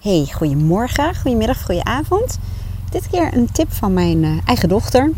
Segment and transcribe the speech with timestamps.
[0.00, 2.38] Hey, goedemorgen, goedemiddag, goedenavond.
[2.90, 5.10] Dit keer een tip van mijn uh, eigen dochter.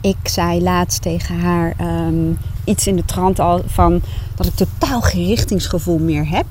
[0.00, 4.02] Ik zei laatst tegen haar um, iets in de trant al van
[4.36, 6.46] dat ik totaal geen richtingsgevoel meer heb.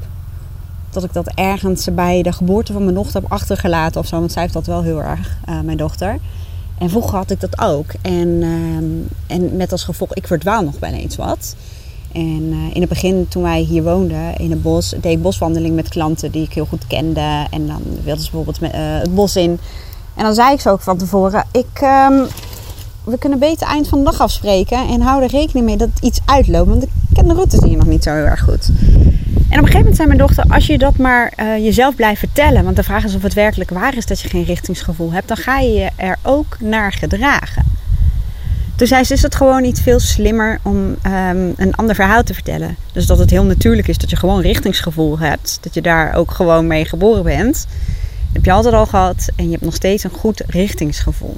[0.90, 4.20] Dat ik dat ergens bij de geboorte van mijn dochter heb achtergelaten of zo.
[4.20, 6.20] Want zij heeft dat wel heel erg, uh, mijn dochter.
[6.78, 7.92] En vroeger had ik dat ook.
[8.02, 11.56] En, um, en met als gevolg, ik verdwaal nog bij eens wat.
[12.14, 15.76] En uh, in het begin, toen wij hier woonden in het bos, deed ik boswandeling
[15.76, 17.46] met klanten die ik heel goed kende.
[17.50, 19.60] En dan wilden ze bijvoorbeeld uh, het bos in.
[20.16, 22.28] En dan zei ik ze ook van tevoren: ik, um,
[23.04, 24.88] we kunnen beter eind van de dag afspreken.
[24.88, 26.70] En hou er rekening mee dat iets uitloopt.
[26.70, 28.70] Want ik ken de routes hier nog niet zo heel erg goed.
[29.52, 32.20] En op een gegeven moment zei mijn dochter: Als je dat maar uh, jezelf blijft
[32.20, 32.64] vertellen.
[32.64, 35.28] Want de vraag is of het werkelijk waar is dat je geen richtingsgevoel hebt.
[35.28, 37.64] Dan ga je je er ook naar gedragen.
[38.81, 42.34] Toen zei ze, is het gewoon niet veel slimmer om um, een ander verhaal te
[42.34, 42.77] vertellen.
[42.94, 45.57] Dus dat het heel natuurlijk is dat je gewoon richtingsgevoel hebt.
[45.62, 47.54] Dat je daar ook gewoon mee geboren bent.
[47.54, 51.38] Dat heb je altijd al gehad en je hebt nog steeds een goed richtingsgevoel.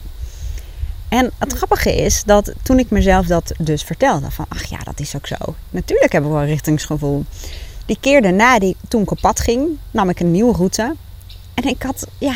[1.08, 5.00] En het grappige is dat toen ik mezelf dat dus vertelde, van ach ja, dat
[5.00, 5.56] is ook zo.
[5.70, 7.26] Natuurlijk hebben we wel richtingsgevoel.
[7.86, 10.96] Die keer daarna, die toen kapot ging, nam ik een nieuwe route.
[11.54, 12.36] En ik had, ja,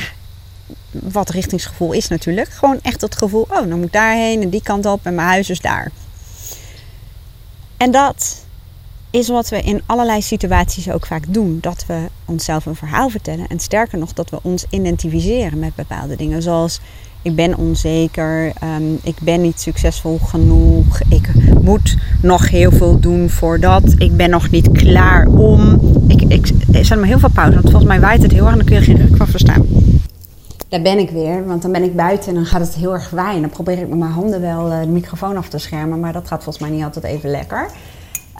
[0.91, 2.49] wat richtingsgevoel is natuurlijk.
[2.49, 5.27] Gewoon echt het gevoel, oh, dan moet ik daarheen en die kant op en mijn
[5.27, 5.91] huis is daar.
[7.77, 8.45] En dat
[9.09, 11.57] is wat we in allerlei situaties ook vaak doen.
[11.61, 13.47] Dat we onszelf een verhaal vertellen.
[13.47, 16.41] En sterker nog, dat we ons identificeren met bepaalde dingen.
[16.41, 16.79] Zoals
[17.21, 21.29] ik ben onzeker, um, ik ben niet succesvol genoeg, ik
[21.61, 25.79] moet nog heel veel doen voor dat, ik ben nog niet klaar om.
[26.07, 28.51] Ik, ik, er zijn maar heel veel pauze, want volgens mij waait het heel erg
[28.51, 29.65] en dan kun je geen ruk van verstaan
[30.69, 31.45] daar ben ik weer.
[31.45, 33.41] Want dan ben ik buiten en dan gaat het heel erg waaien.
[33.41, 35.99] Dan probeer ik met mijn handen wel eh, de microfoon af te schermen.
[35.99, 37.69] Maar dat gaat volgens mij niet altijd even lekker.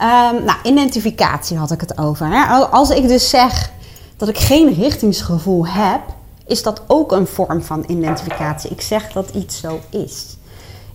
[0.00, 2.26] Um, nou, identificatie had ik het over.
[2.26, 2.44] Hè?
[2.54, 3.72] Als ik dus zeg
[4.16, 6.00] dat ik geen richtingsgevoel heb,
[6.46, 8.70] is dat ook een vorm van identificatie.
[8.70, 10.36] Ik zeg dat iets zo is.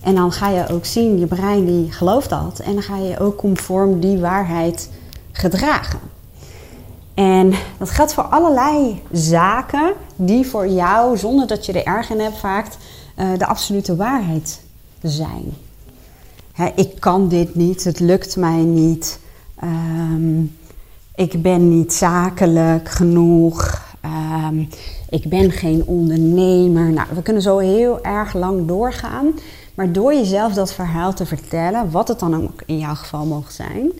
[0.02, 2.60] En dan ga je ook zien, je brein die gelooft dat.
[2.60, 4.90] En dan ga je ook conform die waarheid
[5.32, 6.00] gedragen.
[7.14, 12.20] En dat geldt voor allerlei zaken die voor jou, zonder dat je er erg in
[12.20, 12.68] hebt, vaak
[13.18, 14.62] uh, de absolute waarheid
[15.02, 15.54] zijn.
[16.76, 19.20] Ik kan dit niet, het lukt mij niet,
[19.64, 20.58] um,
[21.16, 23.82] ik ben niet zakelijk genoeg,
[24.46, 24.70] um,
[25.10, 26.92] ik ben geen ondernemer.
[26.92, 29.28] Nou, we kunnen zo heel erg lang doorgaan,
[29.74, 33.54] maar door jezelf dat verhaal te vertellen, wat het dan ook in jouw geval mogen
[33.54, 33.92] zijn,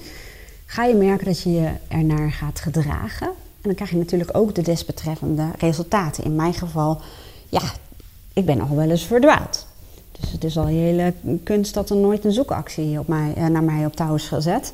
[0.74, 3.28] ga je merken dat je je ernaar gaat gedragen.
[3.28, 6.24] En dan krijg je natuurlijk ook de desbetreffende resultaten.
[6.24, 7.02] In mijn geval,
[7.50, 7.62] ja,
[8.34, 9.68] ik ben al wel eens verdwaald.
[10.12, 11.14] Dus het is al een hele
[11.44, 14.74] kunst dat er nooit een zoekactie op mij, eh, naar mij op touw is gezet.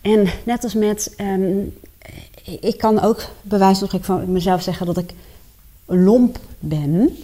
[0.00, 1.78] En net als met, um,
[2.60, 5.12] ik kan ook bewijs nog van mezelf zeggen dat ik
[5.84, 7.16] lomp ben.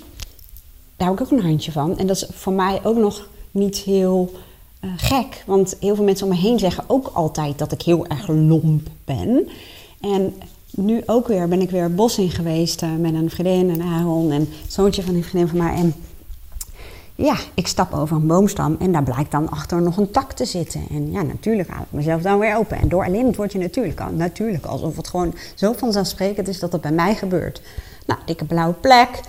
[0.97, 1.99] Daar heb ik ook een handje van.
[1.99, 4.33] En dat is voor mij ook nog niet heel
[4.84, 5.43] uh, gek.
[5.47, 8.89] Want heel veel mensen om me heen zeggen ook altijd dat ik heel erg lomp
[9.05, 9.49] ben.
[10.00, 10.34] En
[10.71, 14.31] nu ook weer ben ik weer bos in geweest uh, met een vriendin en Aaron
[14.31, 15.75] en zoontje van die vriendin van mij.
[15.75, 15.95] En
[17.15, 20.45] ja, ik stap over een boomstam en daar blijkt dan achter nog een tak te
[20.45, 20.81] zitten.
[20.91, 22.77] En ja, natuurlijk haal ik mezelf dan weer open.
[22.77, 24.11] En door alleen word je natuurlijk al.
[24.11, 27.62] Natuurlijk, alsof het gewoon zo vanzelfsprekend is dat het bij mij gebeurt.
[28.06, 29.21] Nou, dikke blauwe plek.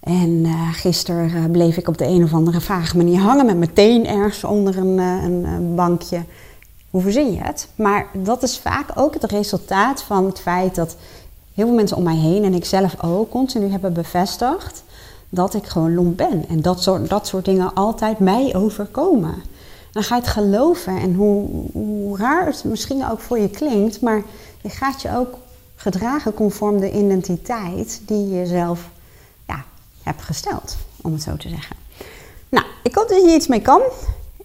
[0.00, 3.58] En uh, gisteren uh, bleef ik op de een of andere vage manier hangen met
[3.58, 6.24] mijn teen ergens onder een, uh, een bankje.
[6.90, 7.68] Hoe verzin je het?
[7.74, 10.96] Maar dat is vaak ook het resultaat van het feit dat
[11.54, 14.82] heel veel mensen om mij heen en ik zelf ook continu hebben bevestigd
[15.28, 16.44] dat ik gewoon lomp ben.
[16.48, 19.34] En dat soort, dat soort dingen altijd mij overkomen.
[19.92, 24.00] Dan ga je het geloven en hoe, hoe raar het misschien ook voor je klinkt,
[24.00, 24.22] maar
[24.62, 25.34] je gaat je ook
[25.76, 28.90] gedragen conform de identiteit die je zelf
[30.02, 31.76] heb gesteld, om het zo te zeggen.
[32.48, 33.80] Nou, ik hoop dat je iets mee kan.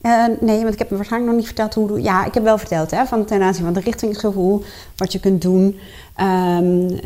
[0.02, 2.02] Uh, nee, want ik heb me waarschijnlijk nog niet verteld hoe.
[2.02, 4.64] Ja, ik heb wel verteld hè, van ten aanzien van het richtingsgevoel,
[4.96, 5.80] wat je kunt doen.
[6.22, 7.00] Um,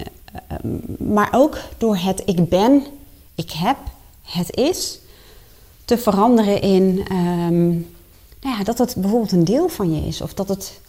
[0.98, 2.84] maar ook door het ik ben,
[3.36, 3.78] ik heb,
[4.22, 5.00] het is,
[5.86, 7.70] te veranderen in um,
[8.42, 10.80] nou ja, dat het bijvoorbeeld een deel van je is, of dat het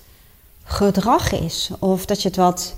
[0.64, 2.74] gedrag is, of dat je het wat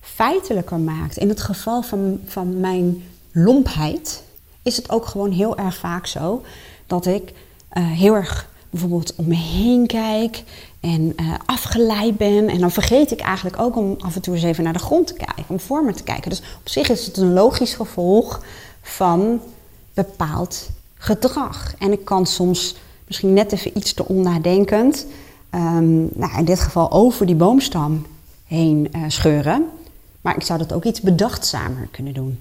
[0.00, 1.16] feitelijker maakt.
[1.16, 4.22] In het geval van, van mijn lompheid
[4.62, 6.42] is het ook gewoon heel erg vaak zo
[6.86, 7.32] dat ik
[7.72, 10.42] uh, heel erg bijvoorbeeld om me heen kijk
[10.80, 12.48] en uh, afgeleid ben.
[12.48, 15.06] En dan vergeet ik eigenlijk ook om af en toe eens even naar de grond
[15.06, 16.30] te kijken, om voor me te kijken.
[16.30, 18.44] Dus op zich is het een logisch gevolg
[18.82, 19.40] van
[19.94, 21.74] bepaald gedrag.
[21.78, 25.06] En ik kan soms misschien net even iets te onnadenkend,
[25.54, 28.06] um, nou in dit geval over die boomstam
[28.46, 29.66] heen uh, scheuren.
[30.20, 32.38] Maar ik zou dat ook iets bedachtzamer kunnen doen.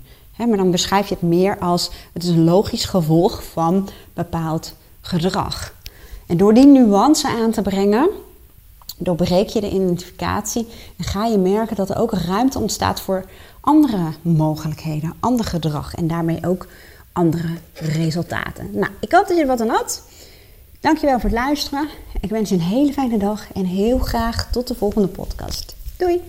[0.47, 5.73] Maar dan beschrijf je het meer als het is een logisch gevolg van bepaald gedrag.
[6.27, 8.09] En door die nuance aan te brengen,
[8.97, 13.25] doorbreek je de identificatie en ga je merken dat er ook ruimte ontstaat voor
[13.59, 16.67] andere mogelijkheden, ander gedrag en daarmee ook
[17.13, 18.69] andere resultaten.
[18.71, 20.03] Nou, ik hoop dat je er wat aan had.
[20.79, 21.87] Dankjewel voor het luisteren.
[22.21, 25.75] Ik wens je een hele fijne dag en heel graag tot de volgende podcast.
[25.97, 26.21] Doei!